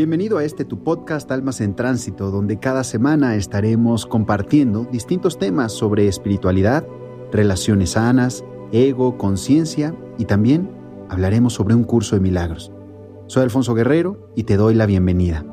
[0.00, 5.72] Bienvenido a este tu podcast Almas en Tránsito, donde cada semana estaremos compartiendo distintos temas
[5.72, 6.86] sobre espiritualidad,
[7.30, 10.70] relaciones sanas, ego, conciencia y también
[11.10, 12.72] hablaremos sobre un curso de milagros.
[13.26, 15.44] Soy Alfonso Guerrero y te doy la bienvenida.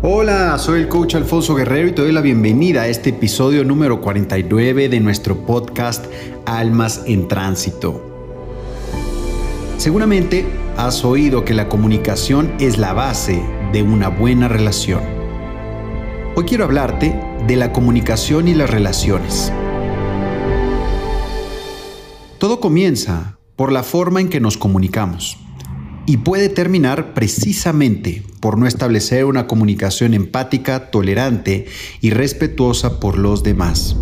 [0.00, 4.00] Hola, soy el coach Alfonso Guerrero y te doy la bienvenida a este episodio número
[4.00, 6.06] 49 de nuestro podcast
[6.46, 8.00] Almas en Tránsito.
[9.76, 13.42] Seguramente has oído que la comunicación es la base
[13.72, 15.02] de una buena relación.
[16.34, 17.14] Hoy quiero hablarte
[17.46, 19.52] de la comunicación y las relaciones.
[22.38, 25.38] Todo comienza por la forma en que nos comunicamos
[26.06, 31.66] y puede terminar precisamente por no establecer una comunicación empática, tolerante
[32.00, 33.96] y respetuosa por los demás.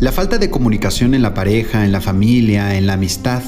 [0.00, 3.42] La falta de comunicación en la pareja, en la familia, en la amistad,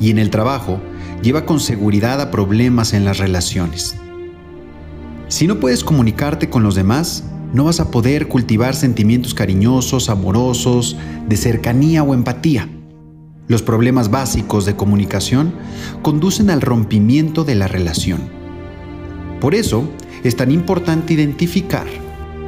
[0.00, 0.80] y en el trabajo
[1.22, 3.96] lleva con seguridad a problemas en las relaciones.
[5.28, 10.96] Si no puedes comunicarte con los demás, no vas a poder cultivar sentimientos cariñosos, amorosos,
[11.28, 12.68] de cercanía o empatía.
[13.48, 15.54] Los problemas básicos de comunicación
[16.02, 18.20] conducen al rompimiento de la relación.
[19.40, 19.88] Por eso
[20.24, 21.86] es tan importante identificar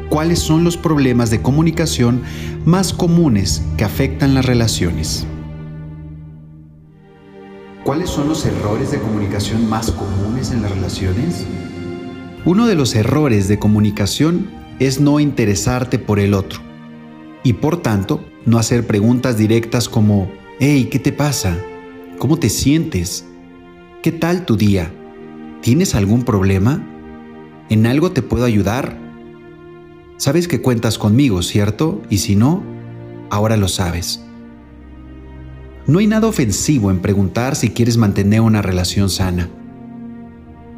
[0.08, 2.22] cuáles son los problemas de comunicación
[2.64, 5.26] más comunes que afectan las relaciones.
[7.89, 11.47] ¿Cuáles son los errores de comunicación más comunes en las relaciones?
[12.44, 16.61] Uno de los errores de comunicación es no interesarte por el otro
[17.42, 21.56] y por tanto no hacer preguntas directas como, hey, ¿qué te pasa?
[22.19, 23.25] ¿Cómo te sientes?
[24.03, 24.92] ¿Qué tal tu día?
[25.62, 26.86] ¿Tienes algún problema?
[27.70, 28.98] ¿En algo te puedo ayudar?
[30.19, 32.03] Sabes que cuentas conmigo, ¿cierto?
[32.11, 32.62] Y si no,
[33.31, 34.28] ahora lo sabes.
[35.89, 39.48] No hay nada ofensivo en preguntar si quieres mantener una relación sana.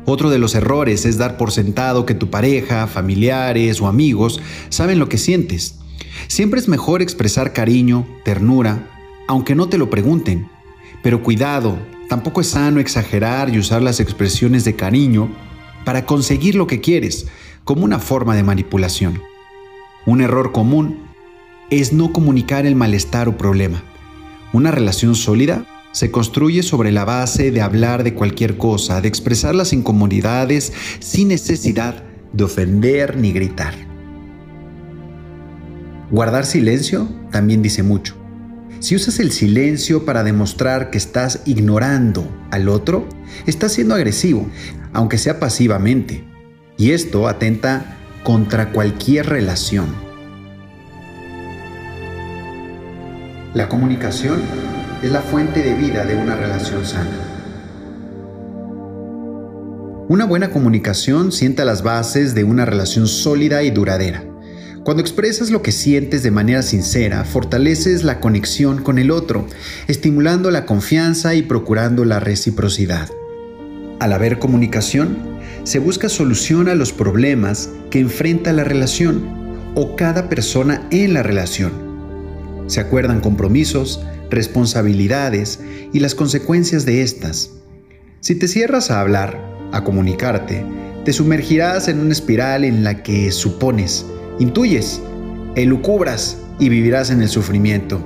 [0.07, 5.01] Otro de los errores es dar por sentado que tu pareja, familiares o amigos saben
[5.01, 5.81] lo que sientes.
[6.29, 8.89] Siempre es mejor expresar cariño, ternura,
[9.27, 10.49] aunque no te lo pregunten.
[11.03, 11.77] Pero cuidado,
[12.09, 15.29] tampoco es sano exagerar y usar las expresiones de cariño
[15.85, 17.27] para conseguir lo que quieres,
[17.65, 19.21] como una forma de manipulación.
[20.07, 21.01] Un error común
[21.69, 23.83] es no comunicar el malestar o problema.
[24.53, 29.55] Una relación sólida se construye sobre la base de hablar de cualquier cosa, de expresar
[29.55, 32.03] las incomodidades sin necesidad
[32.33, 33.75] de ofender ni gritar.
[36.11, 38.17] Guardar silencio también dice mucho.
[38.81, 43.09] Si usas el silencio para demostrar que estás ignorando al otro,
[43.47, 44.49] estás siendo agresivo,
[44.93, 46.25] aunque sea pasivamente.
[46.77, 50.10] Y esto atenta contra cualquier relación.
[53.53, 54.41] La comunicación
[55.03, 57.11] es la fuente de vida de una relación sana.
[60.09, 64.25] Una buena comunicación sienta las bases de una relación sólida y duradera.
[64.85, 69.49] Cuando expresas lo que sientes de manera sincera, fortaleces la conexión con el otro,
[69.89, 73.09] estimulando la confianza y procurando la reciprocidad.
[73.99, 75.19] Al haber comunicación,
[75.65, 81.25] se busca solución a los problemas que enfrenta la relación o cada persona en la
[81.25, 81.90] relación
[82.71, 85.61] se acuerdan compromisos, responsabilidades
[85.93, 87.51] y las consecuencias de estas.
[88.21, 89.41] Si te cierras a hablar,
[89.73, 90.65] a comunicarte,
[91.05, 94.07] te sumergirás en una espiral en la que supones,
[94.39, 95.01] intuyes,
[95.57, 98.01] elucubras y vivirás en el sufrimiento.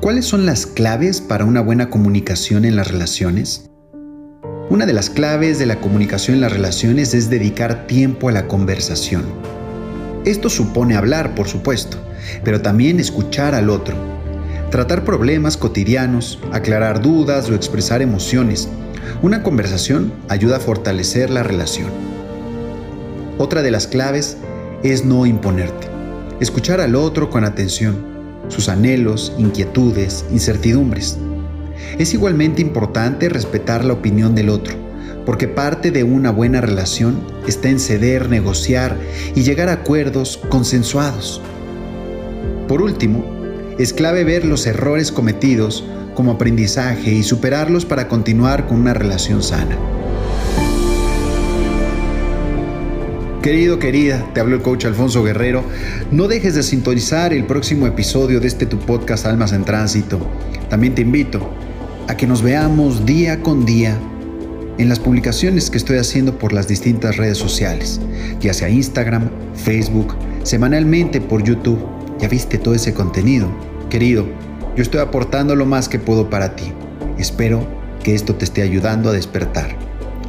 [0.00, 3.70] ¿Cuáles son las claves para una buena comunicación en las relaciones?
[4.68, 8.48] Una de las claves de la comunicación en las relaciones es dedicar tiempo a la
[8.48, 9.22] conversación.
[10.24, 11.98] Esto supone hablar, por supuesto,
[12.44, 13.94] pero también escuchar al otro.
[14.70, 18.68] Tratar problemas cotidianos, aclarar dudas o expresar emociones.
[19.20, 21.90] Una conversación ayuda a fortalecer la relación.
[23.36, 24.38] Otra de las claves
[24.82, 25.88] es no imponerte.
[26.40, 27.94] Escuchar al otro con atención,
[28.48, 31.18] sus anhelos, inquietudes, incertidumbres.
[31.98, 34.83] Es igualmente importante respetar la opinión del otro
[35.26, 38.96] porque parte de una buena relación está en ceder, negociar
[39.34, 41.40] y llegar a acuerdos consensuados.
[42.68, 43.24] Por último,
[43.78, 45.84] es clave ver los errores cometidos
[46.14, 49.76] como aprendizaje y superarlos para continuar con una relación sana.
[53.42, 55.64] Querido, querida, te hablo el coach Alfonso Guerrero.
[56.10, 60.18] No dejes de sintonizar el próximo episodio de este tu podcast Almas en Tránsito.
[60.70, 61.50] También te invito
[62.08, 63.98] a que nos veamos día con día
[64.78, 68.00] en las publicaciones que estoy haciendo por las distintas redes sociales,
[68.40, 71.78] ya sea Instagram, Facebook, semanalmente por YouTube.
[72.18, 73.48] Ya viste todo ese contenido.
[73.90, 74.26] Querido,
[74.76, 76.72] yo estoy aportando lo más que puedo para ti.
[77.18, 77.66] Espero
[78.02, 79.76] que esto te esté ayudando a despertar.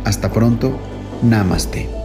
[0.04, 0.80] Hasta pronto,
[1.24, 2.05] Namaste.